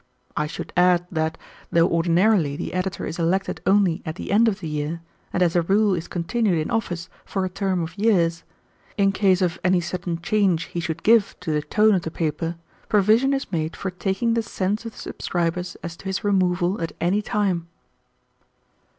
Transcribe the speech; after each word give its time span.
I 0.35 0.47
should 0.47 0.73
add 0.75 1.05
that, 1.11 1.37
though 1.71 1.87
ordinarily 1.87 2.55
the 2.55 2.73
editor 2.73 3.05
is 3.05 3.19
elected 3.19 3.61
only 3.67 4.01
at 4.03 4.15
the 4.15 4.31
end 4.31 4.47
of 4.47 4.59
the 4.59 4.67
year, 4.67 5.01
and 5.31 5.43
as 5.43 5.55
a 5.55 5.61
rule 5.61 5.93
is 5.93 6.07
continued 6.07 6.57
in 6.57 6.71
office 6.71 7.07
for 7.23 7.45
a 7.45 7.49
term 7.49 7.83
of 7.83 7.95
years, 7.99 8.43
in 8.97 9.11
case 9.11 9.43
of 9.43 9.59
any 9.63 9.79
sudden 9.79 10.19
change 10.19 10.63
he 10.63 10.79
should 10.79 11.03
give 11.03 11.35
to 11.41 11.51
the 11.51 11.61
tone 11.61 11.93
of 11.93 12.01
the 12.01 12.09
paper, 12.09 12.55
provision 12.89 13.31
is 13.31 13.51
made 13.51 13.75
for 13.75 13.91
taking 13.91 14.33
the 14.33 14.41
sense 14.41 14.85
of 14.85 14.93
the 14.93 14.97
subscribers 14.97 15.77
as 15.83 15.95
to 15.97 16.05
his 16.05 16.23
removal 16.23 16.81
at 16.81 16.93
any 16.99 17.21
time." 17.21 17.67